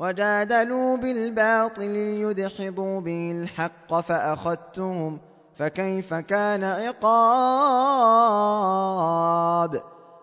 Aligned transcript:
وجادلوا 0.00 0.96
بالباطل 0.96 1.90
ليدحضوا 1.90 3.00
به 3.00 3.32
الحق 3.32 4.00
فأخذتهم 4.00 5.18
فكيف 5.56 6.14
كان 6.14 6.64
عقاب؟ 6.64 7.00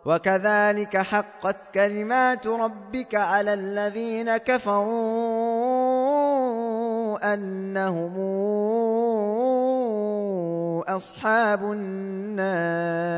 وكذلك 0.05 0.97
حقت 0.97 1.57
كلمات 1.73 2.47
ربك 2.47 3.15
على 3.15 3.53
الذين 3.53 4.37
كفروا 4.37 4.87
أنهم 7.33 8.17
أصحاب 10.87 11.63
النار. 11.71 13.17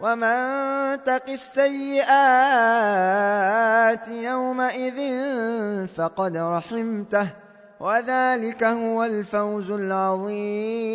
ومن 0.00 1.04
تق 1.04 1.30
السيئات 1.30 2.08
يومئذ 4.08 4.98
فقد 5.86 6.36
رحمته 6.36 7.28
وذلك 7.80 8.64
هو 8.64 9.04
الفوز 9.04 9.70
العظيم 9.70 10.94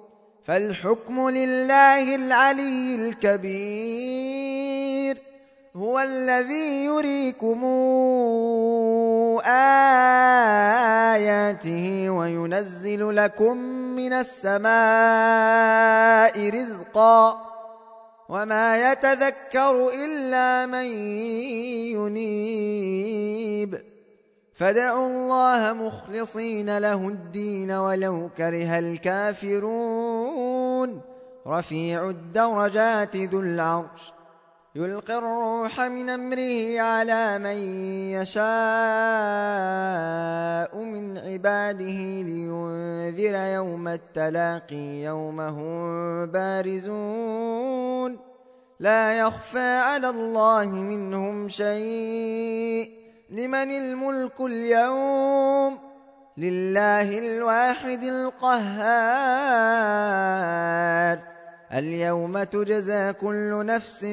فالحكم 0.45 1.29
لله 1.29 2.15
العلي 2.15 2.95
الكبير. 2.95 4.51
هو 5.75 5.99
الذي 5.99 6.85
يريكم 6.85 7.65
آياته 11.15 12.09
وينزل 12.09 13.15
لكم 13.15 13.57
من 13.95 14.13
السماء 14.13 14.69
رزقا 16.49 17.51
وما 18.29 18.91
يتذكر 18.91 19.89
إلا 19.93 20.65
من 20.65 20.85
ينيب. 21.95 23.90
فدعوا 24.61 25.07
الله 25.07 25.73
مخلصين 25.73 26.77
له 26.77 27.07
الدين 27.07 27.71
ولو 27.71 28.29
كره 28.37 28.79
الكافرون. 28.79 29.81
رفيع 31.47 32.09
الدرجات 32.09 33.15
ذو 33.15 33.39
العرش 33.39 34.13
يلقي 34.75 35.17
الروح 35.17 35.81
من 35.81 36.09
أمره 36.09 36.79
على 36.79 37.39
من 37.39 37.57
يشاء 38.13 38.41
من 40.83 41.17
عباده 41.17 42.21
لينذر 42.21 43.35
يوم 43.53 43.87
التلاقي 43.87 45.01
يوم 45.01 45.41
هم 45.41 46.25
بارزون. 46.25 48.17
لا 48.79 49.19
يخفى 49.19 49.77
على 49.77 50.09
الله 50.09 50.65
منهم 50.65 51.49
شيء. 51.49 53.00
لمن 53.31 53.71
الملك 53.71 54.41
اليوم 54.41 55.77
لله 56.37 57.19
الواحد 57.19 58.03
القهار. 58.03 58.79
اليوم 61.73 62.43
تجزى 62.43 63.13
كل 63.13 63.65
نفس 63.65 64.05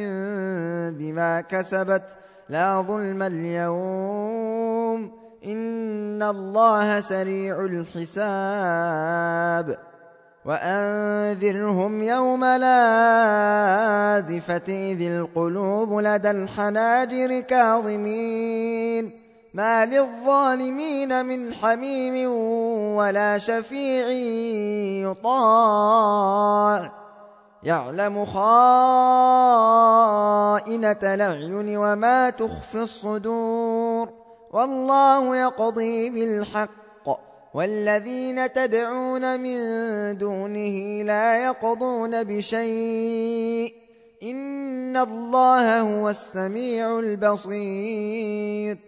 بما 0.98 1.40
كسبت. 1.40 2.18
لا 2.48 2.80
ظلم 2.80 3.22
اليوم. 3.22 5.12
إن 5.44 6.22
الله 6.22 7.00
سريع 7.00 7.60
الحساب. 7.60 8.68
وأنذرهم 10.44 12.02
يوم 12.02 12.44
لازفة 12.44 12.72
إذ 14.68 15.02
القلوب 15.02 16.00
لدى 16.00 16.30
الحناجر 16.30 17.40
كاظمين. 17.40 19.17
ما 19.54 19.86
للظالمين 19.86 21.26
من 21.26 21.54
حميم 21.54 22.30
ولا 22.96 23.38
شفيع 23.38 24.08
يطاع 25.10 26.92
يعلم 27.62 28.24
خائنة 28.24 28.48
الأعين 31.02 31.76
وما 31.76 32.30
تخفي 32.30 32.82
الصدور 32.82 34.08
والله 34.52 35.36
يقضي 35.36 36.10
بالحق 36.10 36.68
والذين 37.54 38.52
تدعون 38.52 39.40
من 39.40 39.58
دونه 40.18 41.02
لا 41.02 41.44
يقضون 41.44 42.24
بشيء 42.24 43.74
إن 44.22 44.96
الله 44.96 45.80
هو 45.80 46.10
السميع 46.10 46.98
البصير 46.98 48.87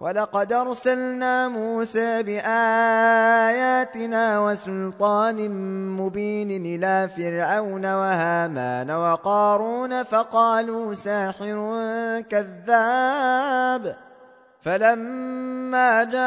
ولقد 0.00 0.52
أرسلنا 0.52 1.48
موسى 1.48 2.22
بآياتنا 2.22 3.80
وسلطان 4.40 5.50
مبين 5.96 6.50
إلى 6.66 7.08
فرعون 7.16 7.86
وهامان 7.86 8.90
وقارون 8.90 10.02
فقالوا 10.02 10.94
ساحر 10.94 11.56
كذاب. 12.30 13.96
فلما 14.62 16.04
جاءهم 16.04 16.26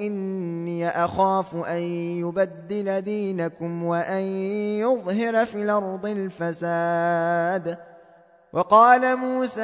إني 0.00 0.88
أخاف 0.88 1.54
أن 1.54 1.82
يبدل 2.22 3.00
دينكم 3.00 3.84
وأن 3.84 4.22
يظهر 4.80 5.46
في 5.46 5.62
الأرض 5.62 6.06
الفساد 6.06 7.78
وقال 8.52 9.16
موسى 9.16 9.60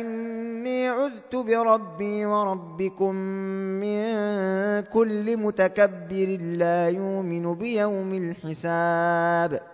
إني 0.00 0.88
عذت 0.88 1.36
بربي 1.36 2.26
وربكم 2.26 3.14
من 3.80 4.04
كل 4.80 5.36
متكبر 5.36 6.38
لا 6.40 6.88
يؤمن 6.88 7.54
بيوم 7.54 8.14
الحساب 8.14 9.73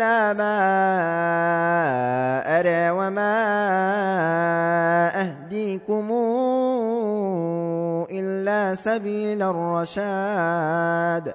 إلا 0.00 0.32
ما 0.32 0.56
أرى 2.60 2.90
وما 2.90 3.36
أهديكم 5.20 6.08
إلا 8.10 8.74
سبيل 8.74 9.42
الرشاد. 9.42 11.34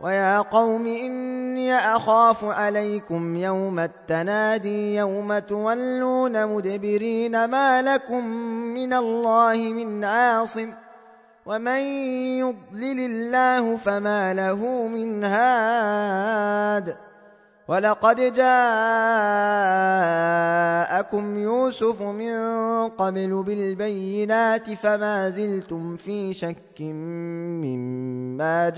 ويا 0.00 0.38
قوم 0.38 0.86
إني 0.86 1.74
أخاف 1.74 2.44
عليكم 2.44 3.36
يوم 3.36 3.78
التنادي 3.78 4.94
يوم 4.94 5.38
تولون 5.38 6.46
مدبرين 6.46 7.44
ما 7.44 7.82
لكم 7.82 8.26
من 8.74 8.92
الله 8.92 9.56
من 9.56 10.04
عاصم 10.04 10.72
ومن 11.46 11.80
يضلل 12.38 13.00
الله 13.00 13.76
فما 13.76 14.34
له 14.34 14.88
من 14.88 15.24
هاد 15.24 17.07
ولقد 17.68 18.16
جاءكم 18.16 18.58
يوسف 21.38 22.02
من 22.02 22.34
قبل 22.88 23.42
بالبينات 23.42 24.70
فما 24.70 25.30
زلتم 25.30 25.96
في 25.96 26.34
شك 26.34 26.80
مما 26.80 28.68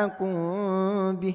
جاءكم 0.00 0.32
به 1.16 1.34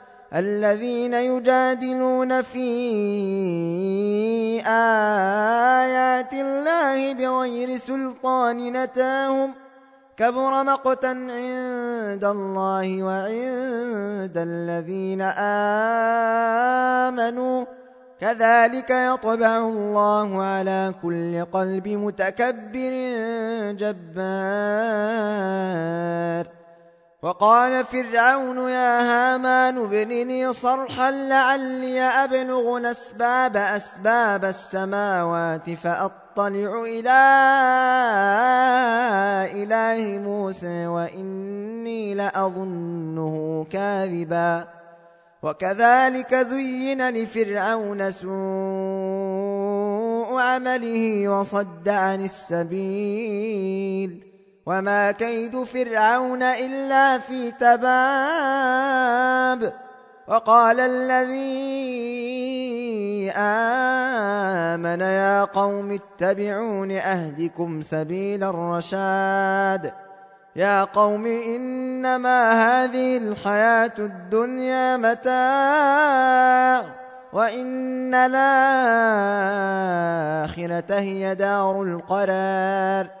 الذين 0.33 1.13
يجادلون 1.13 2.41
في 2.41 2.69
آيات 4.67 6.33
الله 6.33 7.13
بغير 7.13 7.77
سلطان 7.77 8.73
نتاهم 8.73 9.53
كبر 10.17 10.63
مقتا 10.63 11.07
عند 11.07 12.25
الله 12.25 13.03
وعند 13.03 14.37
الذين 14.37 15.21
آمنوا 17.11 17.65
كذلك 18.21 18.89
يطبع 18.89 19.57
الله 19.57 20.43
على 20.43 20.93
كل 21.01 21.45
قلب 21.45 21.87
متكبر 21.87 22.93
جبار 23.71 25.11
وقال 27.21 27.85
فرعون 27.85 28.69
يا 28.69 29.01
هامان 29.01 29.77
ابنني 29.77 30.53
صرحا 30.53 31.11
لعلي 31.11 32.01
أبلغ 32.01 32.79
نسباب 32.79 33.57
أسباب 33.57 34.45
السماوات 34.45 35.69
فأطلع 35.69 36.83
إلى 36.83 37.21
إله 39.63 40.19
موسى 40.19 40.87
وإني 40.87 42.15
لأظنه 42.15 43.65
كاذبا. 43.71 44.67
وكذلك 45.43 46.35
زين 46.35 47.09
لفرعون 47.09 48.11
سوء 48.11 48.31
عمله 50.39 51.29
وصد 51.29 51.89
عن 51.89 52.25
السبيل. 52.25 54.30
وما 54.65 55.11
كيد 55.11 55.63
فرعون 55.63 56.43
إلا 56.43 57.19
في 57.19 57.51
تباب 57.51 59.01
وقال 60.27 60.79
الذي 60.79 62.11
آمن 63.31 65.01
يا 65.01 65.43
قوم 65.43 65.91
اتبعون 65.91 66.91
أهدكم 66.91 67.81
سبيل 67.81 68.43
الرشاد 68.43 69.93
يا 70.55 70.83
قوم 70.83 71.25
إنما 71.25 72.51
هذه 72.51 73.17
الحياة 73.17 73.93
الدنيا 73.99 74.97
متاع 74.97 76.83
وإن 77.33 78.15
الآخرة 78.15 78.35
هي 80.99 81.35
دار 81.35 81.83
القرار 81.83 83.20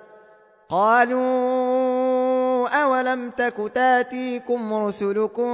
قالوا 0.71 2.67
أولم 2.69 3.29
تك 3.29 3.53
تاتيكم 3.73 4.73
رسلكم 4.73 5.47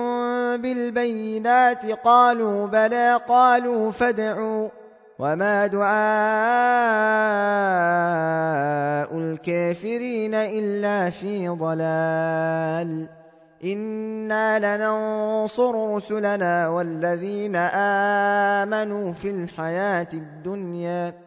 بالبينات 0.58 1.86
قالوا 1.86 2.68
بلى 2.68 3.20
قالوا 3.28 3.92
فادعوا 3.92 4.70
وما 5.20 5.68
دعاء 5.68 5.88
الكافرين 9.18 10.36
إلا 10.36 11.10
في 11.10 11.48
ضلال 11.50 13.10
إنا 13.64 14.78
لننصر 14.78 15.96
رسلنا 15.96 16.68
والذين 16.68 17.56
آمنوا 18.66 19.14
في 19.14 19.30
الحياة 19.30 20.08
الدنيا 20.14 21.27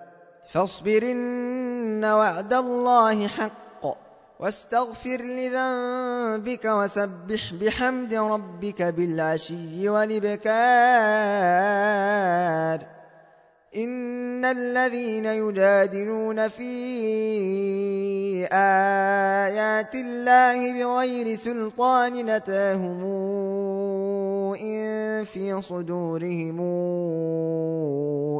فاصبرن 0.51 2.05
وعد 2.05 2.53
الله 2.53 3.27
حق 3.27 3.85
واستغفر 4.39 5.17
لذنبك 5.21 6.65
وسبح 6.65 7.53
بحمد 7.53 8.13
ربك 8.13 8.81
بالعشي 8.81 9.89
والإبكار. 9.89 10.51
إن 13.75 14.45
الذين 14.45 15.25
يجادلون 15.25 16.47
في 16.47 16.71
آيات 18.51 19.95
الله 19.95 20.73
بغير 20.73 21.35
سلطان 21.35 22.25
نتاهم 22.25 23.03
إن 24.55 25.23
في 25.23 25.61
صدورهم 25.61 26.59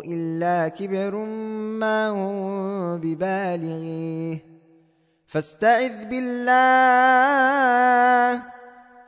إلا 0.05 0.67
كبر 0.67 1.15
ما 1.79 2.09
هم 2.09 2.97
ببالغيه 2.97 4.37
فاستعذ 5.27 6.05
بالله 6.05 6.51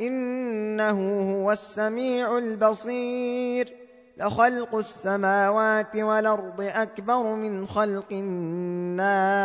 إنه 0.02 1.32
هو 1.32 1.52
السميع 1.52 2.38
البصير 2.38 3.74
لخلق 4.18 4.76
السماوات 4.76 5.96
والأرض 5.96 6.62
أكبر 6.62 7.36
من 7.36 7.68
خلق 7.68 8.12
الناس 9.02 9.44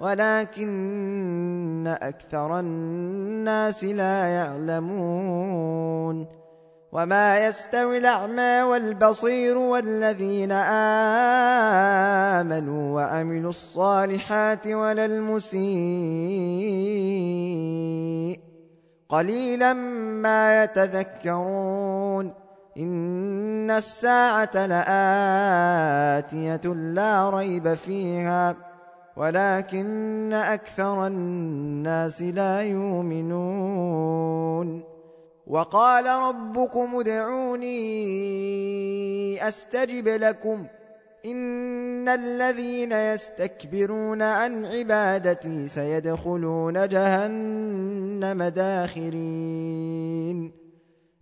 ولكن 0.00 1.96
أكثر 2.02 2.60
الناس 2.60 3.84
لا 3.84 4.26
يعلمون 4.28 6.26
وما 6.92 7.46
يستوي 7.46 7.98
الأعمى 7.98 8.62
والبصير 8.62 9.58
والذين 9.58 10.52
آمنوا 12.42 12.94
وعملوا 12.94 13.50
الصالحات 13.50 14.66
ولا 14.66 15.04
المسيء 15.04 15.68
قليلا 19.08 19.72
ما 20.22 20.64
يتذكرون 20.64 22.32
إن 22.78 23.70
الساعة 23.70 24.66
لآتية 24.66 25.94
لا 26.74 27.30
ريب 27.30 27.74
فيها 27.74 28.67
ولكن 29.18 30.32
أكثر 30.32 31.06
الناس 31.06 32.22
لا 32.22 32.62
يؤمنون. 32.62 33.68
وقال 35.46 36.06
ربكم 36.06 36.98
ادعوني 36.98 37.78
أستجب 39.48 40.08
لكم. 40.08 40.66
إن 41.26 42.08
الذين 42.08 42.92
يستكبرون 42.92 44.22
عن 44.22 44.64
عبادتي 44.64 45.68
سيدخلون 45.68 46.88
جهنم 46.88 48.42
داخرين. 48.42 49.08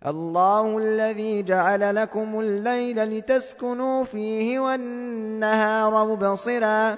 الله 0.07 0.77
الذي 0.77 1.43
جعل 1.43 1.95
لكم 1.95 2.39
الليل 2.39 3.17
لتسكنوا 3.17 4.03
فيه 4.03 4.59
والنهار 4.59 6.05
مبصرا. 6.05 6.97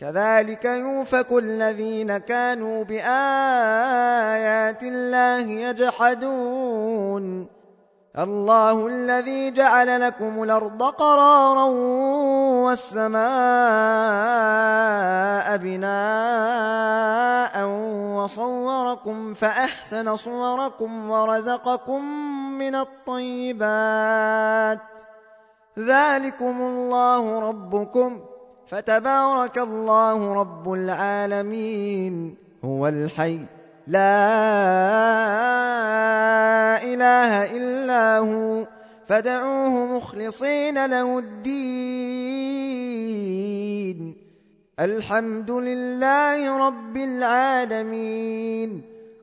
كذلك 0.00 0.64
يوفك 0.64 1.32
الذين 1.32 2.18
كانوا 2.18 2.84
بآيات 2.84 4.82
الله 4.82 5.40
يجحدون. 5.40 7.46
الله 8.18 8.86
الذي 8.86 9.50
جعل 9.50 10.00
لكم 10.00 10.42
الأرض 10.42 10.82
قرارا 10.82 11.64
والسماء 12.64 13.26
بناء 15.56 17.66
وصوركم 18.16 19.34
فأحسن 19.34 20.16
صوركم 20.16 21.10
ورزقكم 21.10 22.04
من 22.58 22.74
الطيبات. 22.74 24.78
ذلكم 25.78 26.60
الله 26.60 27.40
ربكم. 27.40 28.20
فتبارك 28.68 29.58
الله 29.58 30.32
رب 30.32 30.72
العالمين 30.72 32.34
هو 32.64 32.88
الحي. 32.88 33.38
لا 33.86 33.98
إله 36.82 37.56
إلا 37.56 38.18
هو. 38.18 38.66
فدعوه 39.08 39.96
مخلصين 39.96 40.86
له 40.86 41.18
الدين. 41.18 42.46
الحمد 44.80 45.50
لله 45.50 46.66
رب 46.66 46.96
العالمين. 46.96 48.95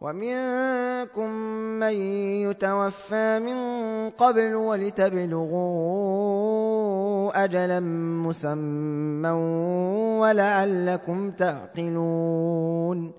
ومنكم 0.00 1.30
من 1.80 1.92
يتوفى 2.42 3.38
من 3.38 3.56
قبل 4.10 4.54
ولتبلغوا 4.54 5.76
أجلا 7.44 7.80
مسمى 8.26 9.30
ولعلكم 10.20 11.30
تعقلون 11.30 13.12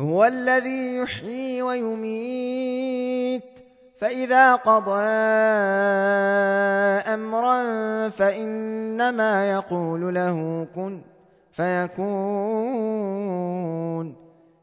هو 0.00 0.24
الذي 0.24 0.96
يحيي 0.96 1.62
ويميت 1.62 3.42
فإذا 3.98 4.54
قضى 4.54 5.02
أمرا 7.14 8.08
فإنما 8.08 9.50
يقول 9.50 10.14
له 10.14 10.66
كن 10.74 11.00
فيكون 11.52 13.02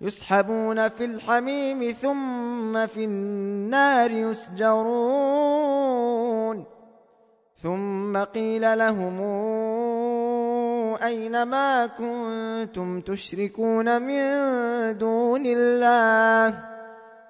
يسحبون 0.00 0.88
في 0.88 1.04
الحميم 1.04 1.92
ثم 1.92 2.86
في 2.86 3.04
النار 3.04 4.10
يسجرون. 4.10 5.58
ثم 7.62 8.16
قيل 8.16 8.78
لهم 8.78 9.20
أين 11.02 11.42
ما 11.42 11.86
كنتم 11.86 13.00
تشركون 13.00 14.02
من 14.02 14.22
دون 14.98 15.42
الله؟ 15.46 16.64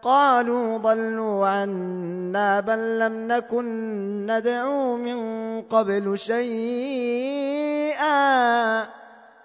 قالوا 0.03 0.79
ضلوا 0.79 1.47
عنا 1.47 2.61
بل 2.61 2.99
لم 2.99 3.29
نكن 3.29 4.27
ندعو 4.27 4.97
من 4.97 5.19
قبل 5.63 6.19
شيئا. 6.19 7.39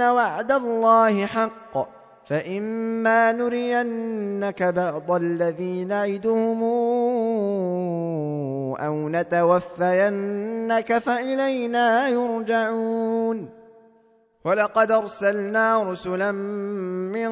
وعد 0.00 0.52
الله 0.52 1.26
حق. 1.26 1.88
فإما 2.26 3.32
نرينك 3.32 4.62
بعض 4.62 5.10
الذي 5.10 5.84
نعدهم 5.84 6.62
أو 8.80 9.08
نتوفينك 9.08 10.98
فإلينا 10.98 12.08
يرجعون. 12.08 13.48
ولقد 14.44 14.92
أرسلنا 14.92 15.82
رسلا 15.82 16.32
من 17.12 17.30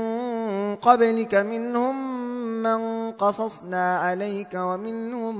قبلك 0.76 1.34
منهم 1.34 2.18
من 2.62 3.10
قصصنا 3.12 3.98
عليك 3.98 4.54
ومنهم 4.54 5.36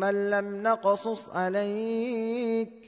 من 0.00 0.30
لم 0.30 0.62
نقصص 0.62 1.30
عليك. 1.34 2.87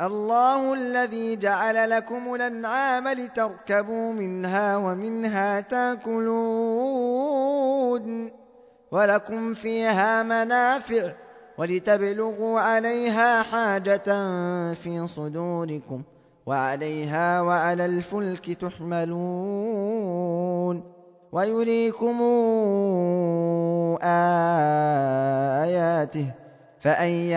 الله 0.00 0.74
الذي 0.74 1.36
جعل 1.36 1.90
لكم 1.90 2.34
الأنعام 2.34 3.08
لتركبوا 3.08 4.12
منها 4.12 4.76
ومنها 4.76 5.60
تأكلون 5.60 6.30
ولكم 8.90 9.54
فيها 9.54 10.22
منافع 10.22 11.12
ولتبلغوا 11.58 12.60
عليها 12.60 13.42
حاجة 13.42 14.04
في 14.74 15.06
صدوركم 15.06 16.02
وعليها 16.46 17.40
وعلى 17.40 17.84
الفلك 17.84 18.52
تحملون 18.52 20.00
ويريكم 21.32 22.22
آياته 25.62 26.26
فأي 26.80 27.36